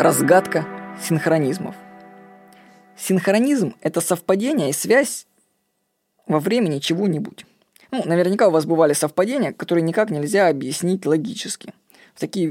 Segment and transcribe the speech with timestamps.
[0.00, 0.66] Разгадка
[0.98, 1.74] синхронизмов.
[2.96, 5.26] Синхронизм– это совпадение и связь
[6.26, 7.44] во времени чего-нибудь.
[7.90, 11.74] Ну, наверняка у вас бывали совпадения, которые никак нельзя объяснить логически.
[12.14, 12.50] В такие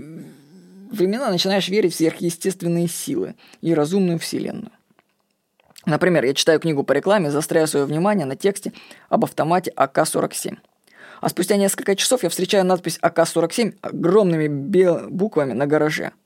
[0.91, 4.71] времена начинаешь верить в сверхъестественные силы и разумную вселенную.
[5.87, 8.73] Например, я читаю книгу по рекламе, заостряю свое внимание на тексте
[9.09, 10.55] об автомате АК-47.
[11.19, 14.47] А спустя несколько часов я встречаю надпись АК-47 огромными
[15.07, 16.11] буквами на гараже–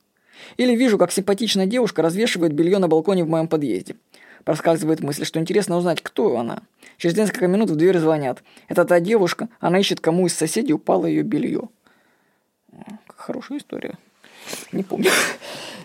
[0.58, 3.96] или вижу, как симпатичная девушка развешивает белье на балконе в моем подъезде.
[4.44, 6.64] Проскальзывает мысль, что интересно узнать, кто она.
[6.98, 8.44] Через несколько минут в дверь звонят.
[8.68, 11.70] Это та девушка, она ищет, кому из соседей упало ее белье.
[13.08, 13.98] Хорошая история.
[14.72, 15.10] Не помню.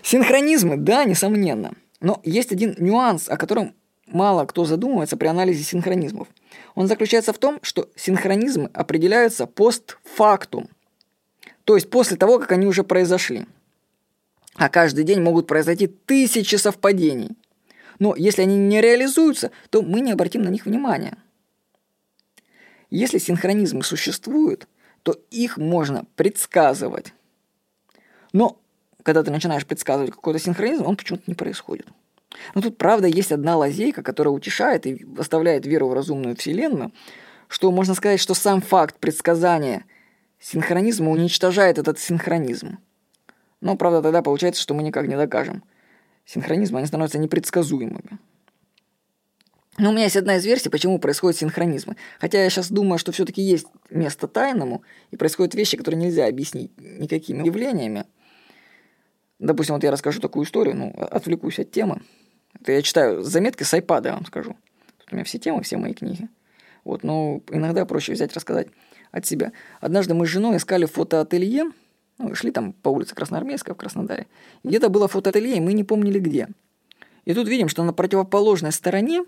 [0.03, 1.73] Синхронизмы, да, несомненно.
[2.01, 3.73] Но есть один нюанс, о котором
[4.07, 6.27] мало кто задумывается при анализе синхронизмов.
[6.75, 10.67] Он заключается в том, что синхронизмы определяются постфактум.
[11.63, 13.45] То есть после того, как они уже произошли
[14.59, 17.31] а каждый день могут произойти тысячи совпадений.
[17.97, 21.17] Но если они не реализуются, то мы не обратим на них внимания.
[22.89, 24.67] Если синхронизмы существуют,
[25.03, 27.13] то их можно предсказывать.
[28.33, 28.59] Но
[29.03, 31.87] когда ты начинаешь предсказывать какой-то синхронизм, он почему-то не происходит.
[32.53, 36.91] Но тут, правда, есть одна лазейка, которая утешает и оставляет веру в разумную вселенную,
[37.47, 39.85] что можно сказать, что сам факт предсказания
[40.39, 42.77] синхронизма уничтожает этот синхронизм.
[43.61, 45.63] Но, правда, тогда получается, что мы никак не докажем.
[46.25, 48.19] Синхронизм, они становятся непредсказуемыми.
[49.77, 51.95] Но у меня есть одна из версий, почему происходят синхронизмы.
[52.19, 56.71] Хотя я сейчас думаю, что все-таки есть место тайному, и происходят вещи, которые нельзя объяснить
[56.77, 58.05] никакими явлениями.
[59.39, 62.01] Допустим, вот я расскажу такую историю, ну, отвлекусь от темы.
[62.59, 64.57] Это я читаю заметки с iPad, я вам скажу.
[64.97, 66.27] Тут у меня все темы, все мои книги.
[66.83, 68.67] Вот, но иногда проще взять, рассказать
[69.11, 69.53] от себя.
[69.79, 71.71] Однажды мы с женой искали фотоателье,
[72.19, 74.27] ну, шли там по улице Красноармейская в Краснодаре.
[74.63, 76.49] Где-то было фотоателье, и мы не помнили где.
[77.25, 79.23] И тут видим, что на противоположной стороне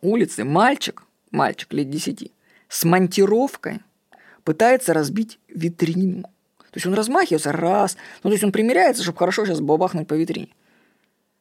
[0.00, 2.32] улицы мальчик, мальчик лет десяти,
[2.68, 3.80] с монтировкой
[4.44, 6.22] пытается разбить витрину.
[6.22, 10.14] То есть он размахивается раз, ну то есть он примеряется, чтобы хорошо сейчас бабахнуть по
[10.14, 10.48] витрине.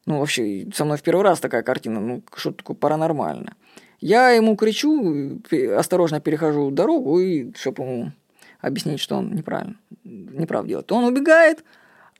[0.05, 3.55] Ну вообще, со мной в первый раз такая картина, ну что-то такое паранормальное.
[3.99, 5.41] Я ему кричу,
[5.75, 8.11] осторожно перехожу дорогу, и чтобы ему
[8.59, 11.63] объяснить, что он неправильно, неправ делает, то он убегает,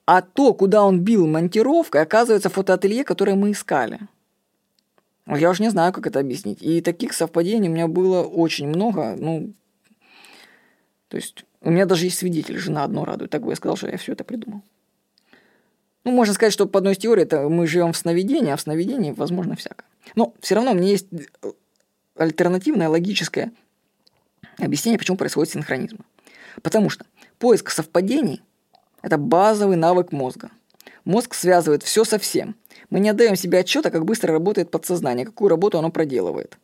[0.06, 4.00] а то, куда он бил монтировкой, оказывается фотоателье, которое мы искали.
[5.28, 6.62] Я уже не знаю, как это объяснить.
[6.62, 9.16] И таких совпадений у меня было очень много.
[9.18, 9.52] Ну,
[11.10, 13.32] то есть у меня даже есть свидетель, жена одно радует.
[13.32, 14.62] Так бы я сказал, что я все это придумал.
[16.06, 18.62] Ну, можно сказать, что по одной из теорий это мы живем в сновидении, а в
[18.62, 19.86] сновидении возможно всякое.
[20.16, 21.08] Но все равно меня есть
[22.16, 23.52] альтернативное логическое
[24.58, 26.00] объяснение, почему происходит синхронизм.
[26.62, 27.06] Потому что
[27.40, 28.42] поиск совпадений–
[29.02, 30.50] это базовый навык мозга.
[31.06, 32.56] Мозг связывает все со всем.
[32.90, 36.58] Мы не отдаем себе отчета, как быстро работает подсознание, какую работу оно проделывает.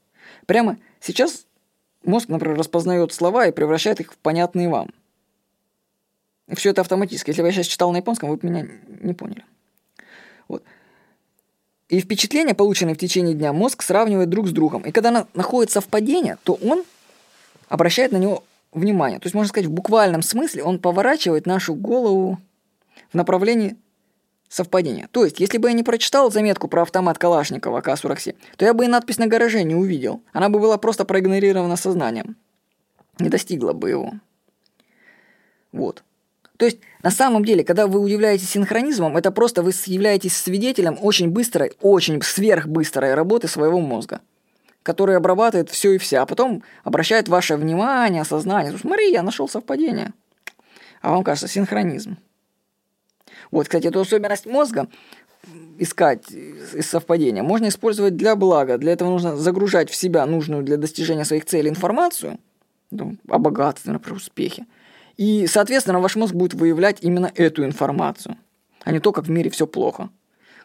[0.45, 1.45] Прямо сейчас
[2.03, 4.89] мозг, например, распознает слова и превращает их в понятные вам.
[6.47, 7.29] И все это автоматически.
[7.29, 8.67] Если бы я сейчас читал на японском, вы бы меня
[9.01, 9.45] не поняли.
[10.47, 10.63] Вот.
[11.87, 14.81] И впечатления, полученные в течение дня, мозг сравнивает друг с другом.
[14.81, 16.83] И когда находит совпадение, то он
[17.69, 18.43] обращает на него
[18.73, 19.19] внимание.
[19.19, 22.39] То есть, можно сказать, в буквальном смысле он поворачивает нашу голову
[23.11, 23.77] в направлении
[24.49, 25.07] совпадения.
[25.11, 28.85] То есть, если бы я не прочитал заметку про автомат Калашникова АК-47, то я бы
[28.85, 30.21] и надпись на гараже не увидел.
[30.31, 32.35] Она бы была просто проигнорирована сознанием.
[33.19, 34.13] Не достигла бы его.
[35.71, 36.03] Вот.
[36.57, 41.29] То есть, на самом деле, когда вы удивляетесь синхронизмом, это просто вы являетесь свидетелем очень
[41.29, 44.21] быстрой, очень сверхбыстрой работы своего мозга
[44.83, 48.77] который обрабатывает все и вся, а потом обращает ваше внимание, сознание.
[48.77, 50.13] Смотри, я нашел совпадение.
[51.01, 52.17] А вам кажется, синхронизм.
[53.51, 54.87] Вот, кстати, эту особенность мозга
[55.77, 58.77] искать из совпадения можно использовать для блага.
[58.77, 62.39] Для этого нужно загружать в себя нужную для достижения своих целей информацию
[62.91, 64.65] ну, о богатстве, например, успехе.
[65.17, 68.37] И, соответственно, ваш мозг будет выявлять именно эту информацию,
[68.83, 70.09] а не то, как в мире все плохо.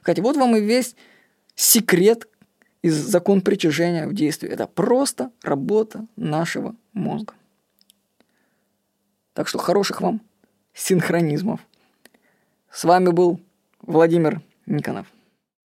[0.01, 0.95] Кстати, вот вам и весь
[1.55, 2.29] секрет
[2.83, 4.49] и закон притяжения в действии.
[4.49, 7.35] Это просто работа нашего мозга.
[9.33, 10.21] Так что хороших вам
[10.75, 11.61] синхронизмов.
[12.71, 13.41] С вами был
[13.83, 15.07] Владимир Никонов.